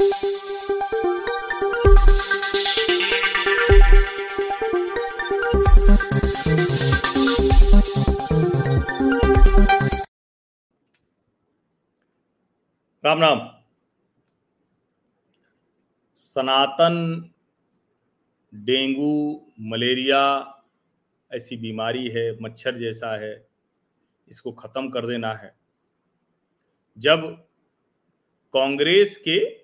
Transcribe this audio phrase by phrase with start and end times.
[0.00, 0.14] राम राम
[16.14, 17.30] सनातन,
[18.54, 20.54] dengue, malaria,
[21.32, 23.48] ऐसी बीमारी है, मच्छर जैसा है,
[24.28, 25.56] इसको खत्म कर देना है।
[26.98, 27.46] जब
[28.52, 29.59] कांग्रेस के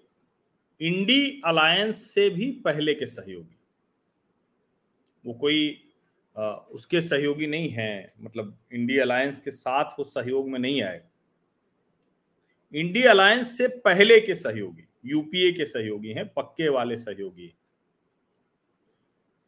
[0.80, 3.56] इंडी अलायंस से भी पहले के सहयोगी।
[5.24, 5.83] वो कोई
[6.37, 11.02] आ, उसके सहयोगी नहीं है मतलब इंडी अलायंस के साथ वो सहयोग में नहीं आए।
[12.74, 17.52] इंडी अलायंस से पहले के सहयोगी यूपीए के सहयोगी हैं पक्के वाले सहयोगी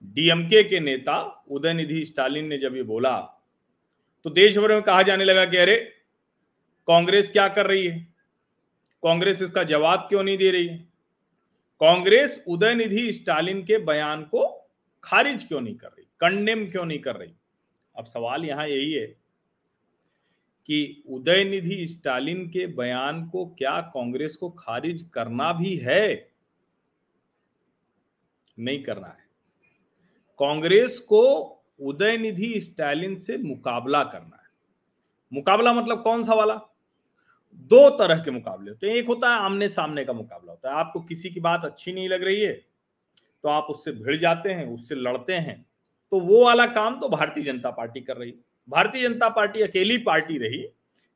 [0.05, 3.19] डीएमके के नेता उदयनिधि स्टालिन ने जब ये बोला
[4.24, 5.77] तो देश भर में कहा जाने लगा कि अरे
[6.88, 7.99] कांग्रेस क्या कर रही है?
[9.02, 10.88] कांग्रेस इसका जवाब क्यों नहीं दे रही है?
[11.80, 14.71] कांग्रेस उदयनिधि स्टालिन के बयान को
[15.04, 16.04] खारिज क्यों नहीं कर रही?
[16.20, 17.32] कंडेम क्यों नहीं कर रही?
[17.96, 19.07] अब सवाल यहाँ यही है
[20.66, 26.32] कि उदयनिधि स्टालिन के बयान को क्या कांग्रेस को खारिज करना भी है?
[28.59, 29.29] नहीं करना है।
[30.38, 31.23] कांग्रेस को
[31.80, 34.51] उदयनिधि स्टालिन से मुकाबला करना है।
[35.32, 36.60] मुकाबला मतलब कौन सा वाला?
[37.54, 40.77] दो तरह के मुकाबले होते हैं। एक होता है आमने सामने का मुकाबला होता है।
[40.77, 42.52] आपको किसी की बात अच्छी नहीं लग रही है
[43.45, 45.65] तो आप उससे भिड़ जाते हैं, उससे लड़ते हैं।
[46.13, 48.35] तो वो वाला काम तो भारतीय जनता पार्टी कर रही।
[48.69, 50.65] भारतीय जनता पार्टी अकेली पार्टी रही,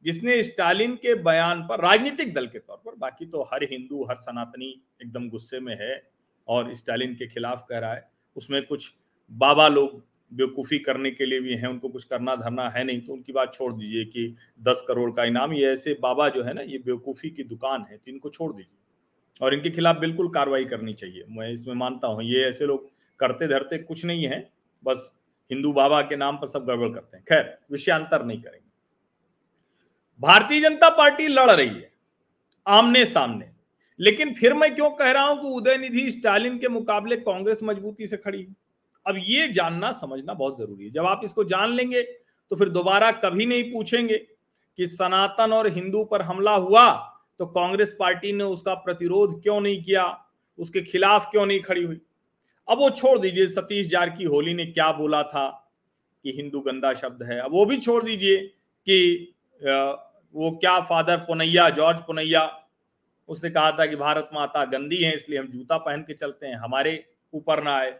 [0.04, 4.16] जिसने स्टालिन के बयान पर, राजनीतिक दल के तौर पर, बाकी तो हर हिंदू, हर
[4.16, 4.70] सनातनी
[5.02, 6.02] एकदम गुस्से में है
[6.48, 8.90] और स्टालिन के खिलाफ कह रहा है। उसमें कुछ
[9.30, 13.12] बाबा लोग बेवकूफ़ी करने के लिए भी हैं, उनको कुछ करना धरना है नहीं तो
[13.12, 16.62] उनकी बात छोड़ दीजिए कि दस करोड़ का इनाम, ये ऐसे बाबा जो है ना,
[16.62, 18.78] ये बेवकूफ़ी की दुकान है तो इनको छोड़ दीजिए।
[19.40, 23.46] और इनके खिलाफ बिल्कुल कार्रवाई करनी चाहिए। मैं इसमें मानता हूँ, ये ऐसे लोग करते
[23.48, 24.48] धरते कुछ नहीं है,
[24.84, 25.10] बस
[25.50, 28.70] हिंदू बाबा के नाम पर सब गड़बड़ करते हैं। खैर, विषयांतर नहीं करेंगे।
[30.20, 31.90] भारतीय जनता पार्टी लड़ रही है,
[32.66, 33.50] आमने सामने।
[34.00, 38.16] लेकिन फिर मैं क्यों कह रहा हूँ कि उदयनिधि स्टालिन के मुकाबले कांग्रेस मजबूती से
[38.16, 38.54] खड़ी है?
[39.06, 43.10] अब ये जानना, समझना बहुत ज़रूरी है। जब आप इसको जान लेंगे तो फिर दोबारा
[43.14, 44.16] कभी नहीं पूछेंगे
[44.78, 46.90] कि सनातन और हिंदू पर हमला हुआ
[47.40, 50.04] तो कांग्रेस पार्टी ने उसका प्रतिरोध क्यों नहीं किया?
[50.58, 52.00] उसके खिलाफ क्यों नहीं खड़ी हुई?
[52.68, 55.48] अब वो छोड़ दीजिए, सतीश जारकी होली ने क्या बोला था
[56.24, 57.38] कि हिंदू गंदा शब्द है?
[57.40, 58.36] अब वो भी छोड़ दीजिए
[58.86, 62.48] कि वो क्या फादर पुनैया, जॉर्ज पुनैया,
[63.28, 66.56] उसने कहा था कि भारत माता गंदी है, इसलिए हम जूता पहन के चलते हैं,
[66.56, 67.98] हमारे ऊपर ना आए।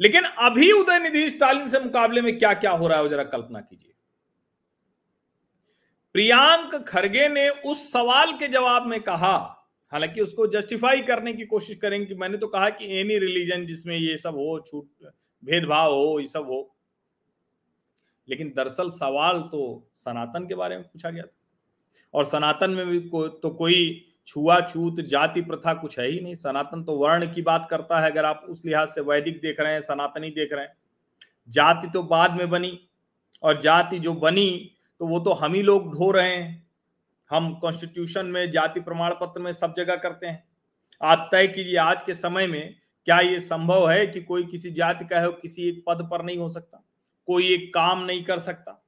[0.00, 3.60] लेकिन अभी उदय निधि स्टालिन से मुकाबले में क्या क्या हो रहा है जरा कल्पना
[3.60, 3.92] कीजिए।
[6.14, 9.36] प्रियांक खरगे ने उस सवाल के जवाब में कहा
[9.92, 13.96] हालाँकि उसको जस्टिफाई करने की कोशिश करेंगे कि मैंने तो कहा कि एनी रिलीजन जिसमें
[13.96, 15.12] ये सब हो छूट
[15.44, 16.76] भेदभाव हो ये सब हो।
[18.28, 21.36] लेकिन दरअसल सवाल तो सनातन के बारे में पूछा गया था।
[22.14, 26.82] और सनातन में भी को, तो कोई छुआछूत जाति प्रथा कुछ है ही नहीं। सनातन
[26.84, 29.80] तो वर्ण की बात करता है, अगर आप उस लिहाज से वैदिक देख रहे हैं,
[29.80, 30.76] सनातनी देख रहे हैं।
[31.48, 32.78] जाति तो बाद में बनी,
[33.42, 34.70] और जाति जो बनी
[35.00, 36.62] तो वो तो हम ही लोग ढो रहे हैं।
[37.30, 40.42] हम कॉन्स्टिट्यूशन में, जाति प्रमाण पत्र में सब जगह करते हैं।
[41.00, 42.74] आप तय कीजिए आज के समय में,
[43.06, 46.38] क्या ये संभव है कि कोई किसी जाति का है, किसी एक पद पर नहीं
[46.38, 46.82] हो सकता?
[47.28, 48.80] कोई एक काम नहीं कर सकता?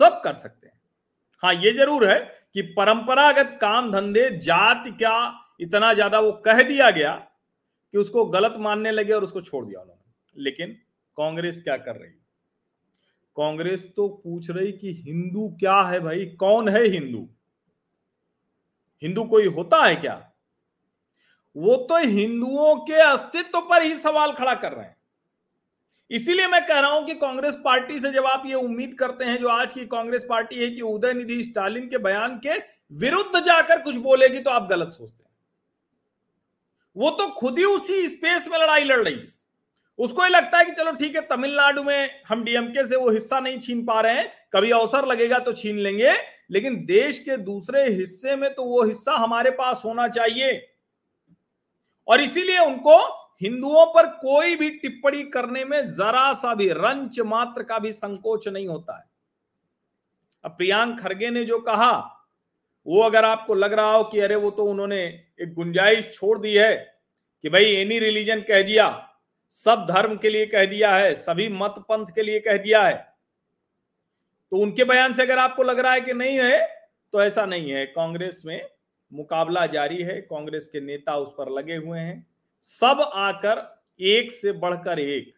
[0.00, 0.80] सब कर सकते हैं।
[1.42, 2.18] हाँ ये ज़रूर है
[2.54, 5.16] कि परंपरागत काम धंधे जाति क्या
[5.60, 7.12] इतना ज़्यादा वो कह दिया गया
[7.94, 10.72] कि उसको गलत मानने लगे और उसको छोड़ दिया उन्होंने। लेकिन
[11.16, 12.10] कांग्रेस क्या कर रही?
[13.36, 16.26] कांग्रेस तो पूछ रही कि हिंदू क्या है भाई?
[16.26, 17.28] कौन है हिंदू?
[19.02, 20.14] हिंदू कोई होता है क्या?
[21.56, 24.96] वो तो हिंदुओं के अस्तित्व पर ही सवाल खड़ा कर रहे हैं।
[26.10, 29.38] इसीलिए मैं कह रहा हूँ कि कांग्रेस पार्टी से जब आप ये उम्मीद करते हैं,
[29.38, 32.58] जो आज की कांग्रेस पार्टी है कि उदयनिधि स्टालिन के बयान के
[32.96, 35.30] विरुद्ध जाकर कुछ बोलेगी तो आप गलत सोचते हैं।
[36.96, 39.36] वो तो खुद ही उसी स्पेस में लड़ाई लड़ रही है।
[39.98, 43.40] उसको ही लगता है कि चलो ठीक है, तमिलनाडु में हम डीएमके से वो हिस्सा
[43.40, 46.12] नहीं छीन पा रहे हैं, कभी अवसर लगेगा तो छीन लेंगे,
[46.50, 50.60] लेकिन देश के दूसरे हिस्से में तो वो हिस्सा हमारे पास होना चाहिए।
[52.08, 52.96] और इसीलिए उनको
[53.40, 58.48] हिंदुओं पर कोई भी टिप्पणी करने में जरा सा भी रंच मात्र का भी संकोच
[58.48, 59.04] नहीं होता है।
[60.44, 61.92] अब प्रियांक खरगे ने जो कहा,
[62.86, 65.02] वो अगर आपको लग रहा हो कि अरे वो तो उन्होंने
[65.40, 66.74] एक गुंजाइश छोड़ दी है
[67.44, 68.86] कि भाई एनी रिलीजन कह दिया,
[69.52, 72.96] सब धर्म के लिए कह दिया है, सभी मत पंथ के लिए कह दिया है
[74.52, 76.60] तो उनके बयान से अगर आपको लग रहा है कि नहीं है
[77.12, 78.68] तो ऐसा नहीं है। कांग्रेस में
[79.12, 82.26] मुकाबला जारी है, कांग्रेस के नेता उस पर लगे हुए हैं।
[82.62, 83.62] सब आकर
[84.00, 85.34] एक से बढ़कर एक।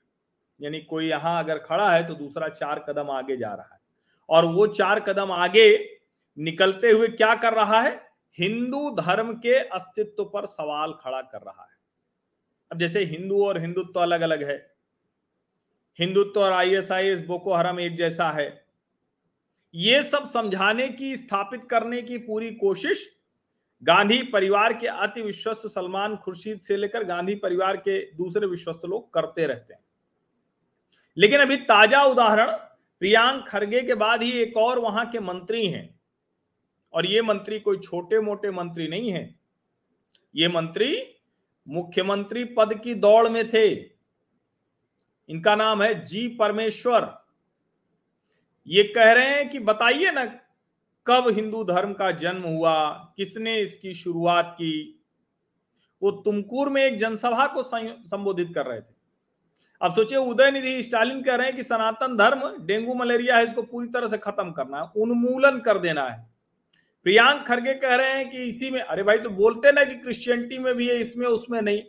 [0.61, 3.81] यानी कोई यहाँ अगर खड़ा है तो दूसरा चार कदम आगे जा रहा है।
[4.29, 5.99] और वो चार कदम आगे
[6.39, 7.95] निकलते हुए क्या कर रहा है?
[8.39, 11.79] हिंदू धर्म के अस्तित्व पर सवाल खड़ा कर रहा है।
[12.71, 14.57] अब जैसे हिंदू और हिंदुत्व तो अलग अलग है।
[15.99, 18.65] हिंदुत्व और आईएसआईएस बोको हरम एक जैसा है।
[19.75, 23.09] ये सब समझाने की, स्थापित करने की पूरी कोशिश
[23.83, 29.13] गांधी परिवार के अति विश्वस्त सलमान खुर्शीद से लेकर गांधी परिवार के दूसरे विश्वस्त लोग
[29.15, 29.81] करते रहते हैं।
[31.17, 32.51] लेकिन अभी ताज़ा उदाहरण,
[33.03, 36.01] प्रियांक खरगे के बाद ही एक और वहाँ के मंत्री हैं।
[36.95, 39.35] और ये मंत्री कोई छोटे मोटे मंत्री नहीं है।
[40.35, 41.17] ये मंत्री
[41.69, 43.69] मुख्यमंत्री पद की दौड़ में थे।
[45.29, 47.25] इनका नाम है जी परमेश्वर।
[48.67, 50.25] ये कह रहे हैं कि बताइए ना
[51.07, 52.91] कब हिंदू धर्म का जन्म हुआ?
[53.17, 55.05] किसने इसकी शुरुआत की?
[56.03, 58.95] वो तुमकुर में एक जनसभा को संबोधित कर रहे थे।
[59.83, 63.63] अब सोचिए उदय निधि स्टालिन कह रहे हैं कि सनातन धर्म, डेंगू, मलेरिया है, इसको
[63.63, 66.31] पूरी तरह से खत्म करना है, उन्मूलन कर देना है।
[67.05, 70.59] प्रियांक खरगे कह रहे हैं कि इसी में, अरे भाई तो बोलते ना कि क्रिश्चियनिटी
[70.59, 71.83] में भी है, इसमें, उसमें नहीं।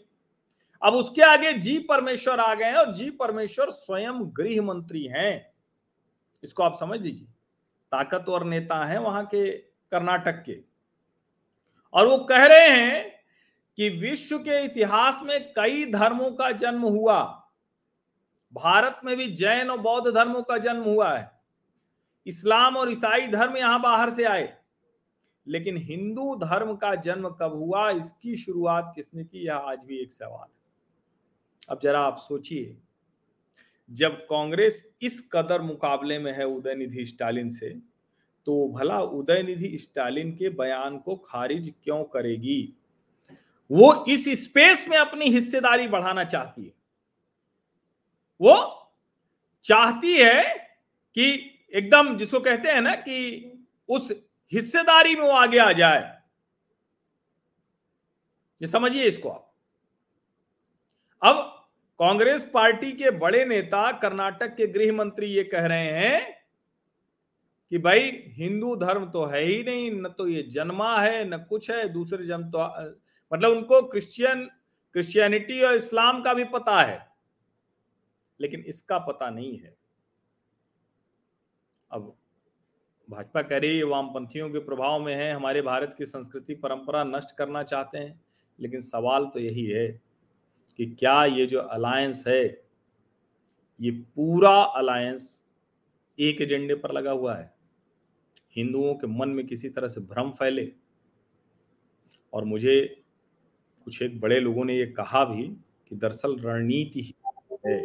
[0.84, 5.54] अब उसके आगे जी परमेश्वर आ गए हैं और जी परमेश्वर स्वयं गृह मंत्री हैं।
[6.44, 7.28] इसको आप समझ लीजिए।
[7.92, 9.52] ताकतवर नेता हैं वहाँ के
[9.92, 10.60] कर्नाटक के।
[11.94, 13.12] और वो कह रहे हैं
[13.78, 17.50] कि विश्व के इतिहास में कई धर्मों का जन्म हुआ।
[18.54, 21.32] भारत में भी जैन और बौद्ध धर्मों का जन्म हुआ है।
[22.28, 24.58] इस्लाम और ईसाई धर्म यहाँ बाहर से आए।
[25.48, 30.12] लेकिन हिंदू धर्म का जन्म कब हुआ, इसकी शुरुआत किसने की, यह आज भी एक
[30.12, 30.62] सवाल है।
[31.70, 32.78] अब जरा आप सोचिए।
[33.92, 37.70] जब कांग्रेस इस कदर मुकाबले में है उदयनिधि स्टालिन से
[38.48, 42.74] तो भला उदयनिधि स्टालिन के बयान को खारिज क्यों करेगी?
[43.72, 46.74] वो इस स्पेस में अपनी हिस्सेदारी बढ़ाना चाहती है।
[48.42, 48.56] वो
[49.64, 50.44] चाहती है
[51.18, 51.30] कि
[51.74, 53.48] एकदम जिसको कहते हैं ना कि
[53.90, 54.12] उस
[54.52, 56.22] हिस्सेदारी में वो आगे आ जाए।
[58.62, 59.54] ये समझिए इसको आप।
[61.22, 61.61] अब
[62.02, 66.22] कांग्रेस पार्टी के बड़े नेता कर्नाटक के गृह मंत्री ये कह रहे हैं
[67.72, 71.70] कि भाई, हिंदू धर्म तो है ही नहीं, न तो ये जन्मा है, न कुछ
[71.72, 72.66] है, दूसरे जन्म तो
[73.32, 74.44] मतलब उनको क्रिश्चियन,
[74.96, 77.00] क्रिश्चियनिटी और इस्लाम का भी पता है,
[78.40, 79.76] लेकिन इसका पता नहीं है।
[81.92, 82.14] अब
[83.10, 87.38] भाजपा कह रही है वामपंथियों के प्रभाव में है, हमारे भारत की संस्कृति परंपरा नष्ट
[87.38, 88.22] करना चाहते हैं,
[88.60, 90.11] लेकिन सवाल तो यही है
[90.80, 92.44] कि क्या ये जो अलायंस है,
[93.80, 95.44] ये पूरा अलायंस
[96.20, 97.54] एक एजेंडे पर लगा हुआ है।
[98.56, 100.72] हिंदुओं के मन में किसी तरह से भ्रम फैले।
[102.34, 103.04] और मुझे
[103.88, 105.48] कुछ एक बड़े लोगों ने ये कहा भी
[105.88, 107.14] कि दरअसल रणनीति ही
[107.68, 107.80] है,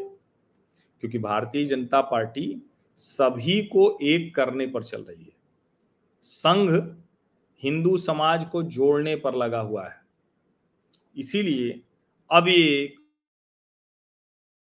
[1.03, 2.63] क्योंकि भारतीय जनता पार्टी
[2.97, 5.33] सभी को एक करने पर चल रही है।
[6.23, 6.71] संघ
[7.63, 10.01] हिंदू समाज को जोड़ने पर लगा हुआ है।
[11.17, 11.81] इसीलिए
[12.31, 12.95] अब ये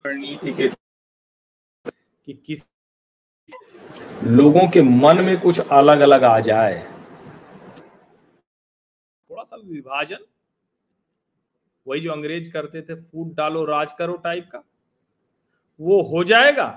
[0.05, 0.69] रणनीति के
[2.27, 2.62] कि किस
[4.25, 6.79] लोगों के मन में कुछ अलग अलग आ जाए।
[9.31, 10.25] थोड़ा सा विभाजन
[11.87, 14.62] वही जो अंग्रेज़ करते थे फूट डालो राज करो टाइप का
[15.81, 16.69] वो हो जाएगा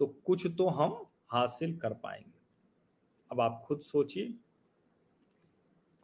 [0.00, 0.96] तो कुछ तो हम
[1.32, 2.32] हासिल कर पाएँगे।
[3.30, 4.34] अब आप खुद सोचिए।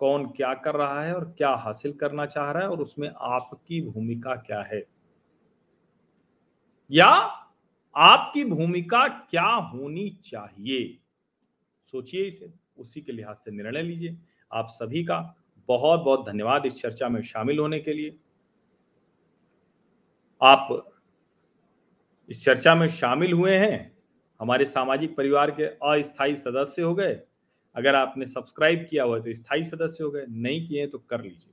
[0.00, 3.82] कौन क्या कर रहा है और क्या हासिल करना चाह रहा है और उसमें आपकी
[3.82, 4.86] भूमिका क्या है?
[6.90, 7.06] या
[7.96, 10.98] आपकी भूमिका क्या होनी चाहिए?
[11.84, 14.16] सोचिए इसे, उसी के लिहाज से निर्णय लीजिए।
[14.52, 15.36] आप सभी का
[15.68, 18.16] बहुत बहुत धन्यवाद इस चर्चा में शामिल होने के लिए।
[20.42, 20.92] आप
[22.28, 23.98] इस चर्चा में शामिल हुए हैं।
[24.40, 27.20] हमारे सामाजिक परिवार के अस्थायी सदस्य हो गए।
[27.76, 31.20] अगर आपने सब्सक्राइब किया हुआ है तो स्थायी सदस्य हो गए, नहीं किए तो कर
[31.22, 31.52] लीजिए।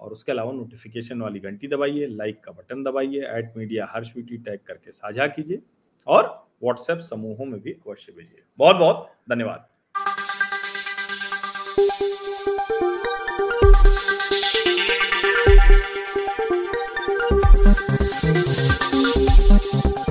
[0.00, 4.36] और उसके अलावा नोटिफिकेशन वाली घंटी दबाइए लाइक का बटन दबाइए at media Harsh VT
[4.38, 5.62] tag करके साझा कीजिए
[6.06, 6.26] और
[6.62, 9.68] व्हाट्सएप समूहों में भी अवश्य भेजिए। बहुत बहुत धन्यवाद।